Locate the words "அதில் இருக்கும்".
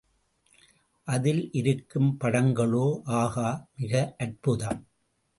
1.07-2.17